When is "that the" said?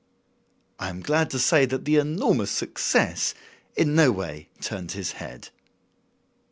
1.67-1.97